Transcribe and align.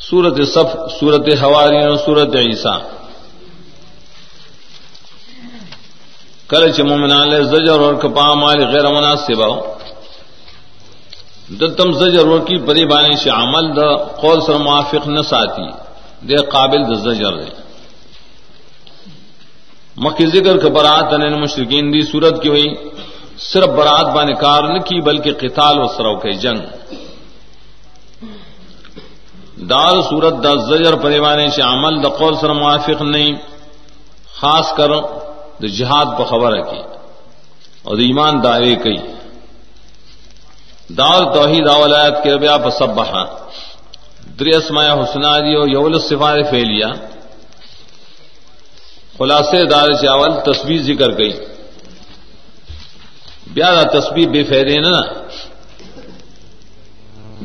سورت 0.00 0.48
صف، 0.48 0.92
سورت 1.00 1.28
حواری 1.42 1.84
اور 1.84 1.96
سورت 1.96 2.36
عیسیٰ۔ 2.36 2.78
کل 6.48 6.72
چمومنال 6.72 7.44
زجر 7.44 7.80
اور 7.80 7.94
کپا 7.94 8.34
مال 8.34 8.64
غیر 8.64 8.86
مناسب 8.88 9.40
دتم 11.60 11.92
زجر 11.92 12.26
اور 12.26 12.40
کی 12.40 12.56
پری 12.58 12.86
بانی 12.86 13.16
سے 13.16 13.30
عمل 13.30 13.76
د 13.76 13.80
قول 14.16 14.40
سر 14.40 14.54
موافق 14.54 15.08
نہ 15.08 15.22
ساتھی 15.22 15.68
دے 16.28 16.36
قابل 16.36 16.82
د 16.82 16.98
زجر 16.98 17.32
دے۔ 17.32 17.50
مکی 19.96 20.26
ذکر 20.26 20.58
کے 20.58 20.68
برات 20.68 21.12
ان 21.12 21.40
مشرقین 21.40 21.92
دی 21.92 22.00
صورت 22.00 22.42
کی 22.42 22.48
ہوئی، 22.48 22.74
صرف 23.38 23.66
برات 23.66 24.14
بان 24.14 24.34
کار 24.34 24.62
نہ 24.62 24.78
کی، 24.78 25.00
بلکہ 25.00 25.32
قتال 25.40 25.78
و 25.78 25.88
سرو 25.88 26.18
کے 26.18 26.32
جنگ۔ 26.32 26.58
دار 29.70 30.02
صورت 30.10 30.34
دا 30.44 30.54
زجر 30.54 30.94
پریوانے 30.96 31.50
سے 31.50 31.62
عمل 31.62 32.02
د 32.02 32.06
قول 32.18 32.34
سر 32.40 32.52
موافق 32.52 33.02
نہیں، 33.02 33.34
خاص 34.40 34.72
کر 34.76 34.90
د 35.62 35.66
جہاد 35.66 36.06
پر 36.18 36.24
خبر 36.24 36.60
کی۔ 36.60 36.80
اور 37.82 37.98
ایمان 37.98 38.42
دعوے 38.44 38.74
کی 38.74 38.96
دار 40.94 41.34
توحید 41.34 41.68
اولاد 41.68 42.10
کے 42.22 42.36
بیا 42.36 42.56
پر 42.56 42.70
سب 42.70 42.88
بہا 42.88 43.24
دری 44.40 44.56
اسماء 44.56 44.94
حسنا 44.94 45.38
دی 45.38 45.54
اور 45.54 45.68
یول 45.68 45.98
صفات 45.98 46.50
فیلیا 46.50 46.88
خلاصے 49.18 49.64
دار 49.64 49.92
چاول 49.92 50.52
تصویر 50.52 50.82
ذکر 50.82 51.18
گئی 51.18 51.32
بیارہ 53.46 54.00
تصویر 54.00 54.28
بے 54.28 54.44
فیدے 54.44 54.80
نا۔ 54.80 55.00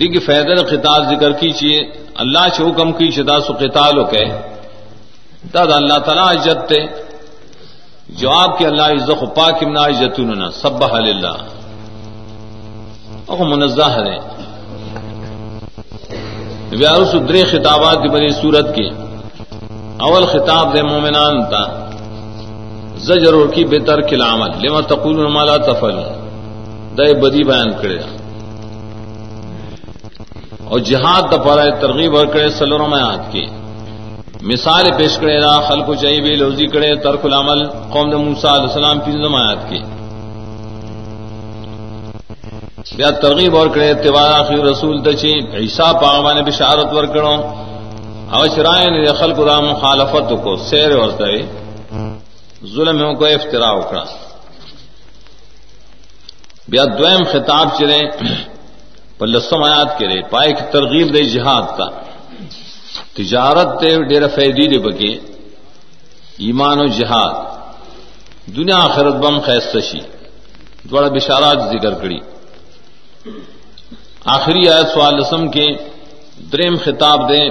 دیکھ 0.00 0.24
فیدر 0.26 0.56
خطاب 0.66 1.04
ذکر 1.10 1.32
کی 1.32 1.50
چیئے۔ 1.52 2.03
اللہ 2.16 2.48
سے 2.56 2.62
حکم 2.62 2.92
کی 2.92 3.10
شدا 3.10 3.40
سو 3.40 3.52
قتال 3.52 3.98
ہو 3.98 4.04
کہ 4.04 4.24
داد 5.54 5.66
اللہ 5.74 5.98
تعالیٰ 5.98 6.28
عزت 6.28 6.68
تے۔ 6.68 6.86
جواب 8.08 8.58
کے 8.58 8.66
اللہ 8.66 8.82
عزت 8.82 9.36
پاک 9.36 9.54
امنا 9.62 9.80
عزت 9.80 10.20
سب 10.54 10.84
اللہ 10.84 11.36
او 13.26 13.44
منزہ 13.44 13.90
ہے۔ 13.90 14.18
بیارو 16.76 17.04
سدرے 17.04 17.44
خطابات 17.44 18.02
کی 18.02 18.08
بنی 18.08 18.30
صورت 18.30 18.74
کے 18.74 18.88
اول 20.00 20.24
خطاب 20.24 20.74
دے 20.74 20.82
مومنان 20.82 21.44
تا۔ 21.44 21.90
زجر 22.96 23.34
کی 23.54 23.64
بہتر 23.64 24.00
کلامت 24.00 24.64
لما 24.64 24.80
تقول 24.80 25.26
مالا 25.26 25.56
تفل 25.56 25.96
دے 26.98 27.14
بدی 27.14 27.44
بیان 27.44 27.72
کرے۔ 27.82 27.98
اور 30.64 30.78
جہاد 30.78 31.22
دفارہ 31.32 31.70
ترغیب 31.80 32.16
اور 32.16 32.26
کرے 32.26 32.48
سلور 32.48 32.80
میات 32.80 33.32
کی۔ 33.32 33.46
مثال 34.42 34.84
پیش 34.96 35.16
کرے 35.16 35.40
را 35.40 35.60
خلق 35.60 35.88
و 35.88 35.94
چاہیے 35.94 36.36
لوزی 36.36 36.66
کرے، 36.66 36.94
ترک 36.94 37.24
العمل، 37.24 37.66
قوم 37.66 38.10
موسا 38.24 38.54
علیہ 38.54 38.62
السلام 38.62 39.00
کی 39.00 39.12
زمایات 39.12 39.68
کی۔ 39.68 39.78
بیا 42.96 43.10
ترغیب 43.10 43.56
اور 43.56 43.66
کرے، 43.66 43.94
تیوار 43.94 44.40
آخر 44.40 44.54
رسول 44.54 45.04
دچی 45.04 45.32
عیسیٰ 45.56 45.92
پاغمان 46.02 46.42
بشارت 46.44 46.92
ور 46.92 47.04
کرو۔ 47.04 47.34
اوشرائن 48.30 48.92
نے 48.92 49.12
خلق 49.12 49.38
دا 49.46 49.60
مخالفت 49.60 50.30
کو 50.42 50.56
سیر 50.56 50.96
اور 50.96 51.10
دے 51.10 51.42
ظلم 52.74 53.14
کو 53.14 53.24
افترا 53.24 53.68
اکڑا 53.68 54.04
بیا 56.68 56.84
دویم 56.84 57.24
خطاب 57.32 57.68
چلے۔ 57.78 58.00
پلسم 59.18 59.62
آیات 59.62 59.98
کے 59.98 60.06
کرے 60.06 60.22
پائے 60.22 60.52
کی 60.52 60.62
ترغیب 60.70 61.14
دے 61.14 61.22
جہاد 61.24 61.62
تا۔ 61.78 61.86
تجارت 63.14 63.80
تے 63.80 64.02
ڈیر 64.02 64.28
فیدی 64.28 64.66
دے 64.66 64.78
بکے، 64.78 65.12
ایمان 66.44 66.78
و 66.80 66.86
جہاد۔ 66.86 67.34
دنیا 68.46 68.76
آخرت 68.76 69.14
بم 69.14 69.40
خیستشی 69.40 70.00
دوڑا 70.82 71.08
بشارات 71.08 71.58
ذکر 71.72 71.94
کری۔ 71.94 72.18
آخری 74.24 74.68
آیت 74.68 74.86
سوال 74.94 75.14
رسم 75.20 75.48
کے 75.48 75.66
دریم 76.52 76.74
خطاب 76.84 77.28
دے، 77.28 77.42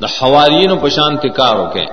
دا 0.00 0.06
حوارین 0.06 0.70
و 0.70 0.76
پشان 0.76 1.16
تکار 1.16 1.56
ہو 1.56 1.66
کے۔ 1.70 1.84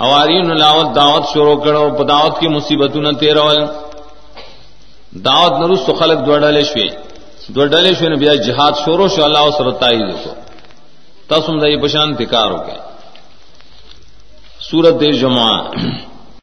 حوارین 0.00 0.58
لاوت 0.58 0.96
دعوت 0.96 1.24
شروع 1.32 1.60
کرو 1.64 2.04
دعوت 2.04 2.40
کی 2.40 2.48
مصیبتوں 2.48 3.02
نہ 3.02 3.12
تیرا 3.20 3.42
دعوت 5.12 5.52
نرس 5.60 5.86
تو 5.86 5.94
خلق 5.94 6.26
دوڑ 6.26 6.42
دو 7.54 7.64
ڈلے 7.66 7.92
شو 7.94 8.08
نے 8.08 8.16
بیا 8.16 8.34
جہاد 8.46 8.72
شورو 8.84 9.06
شو، 9.08 9.24
اللہ 9.24 9.38
اس 9.38 9.54
سرتا 9.58 9.88
ہی 9.88 9.98
کو 10.24 10.34
تسم 11.28 11.46
سمجھا 11.46 11.66
یہ 11.66 11.76
پشان 11.82 12.14
پکار 12.14 12.50
ہو 12.50 12.60
گئے۔ 12.66 12.78
سورت 14.60 15.00
جمع 15.20 15.50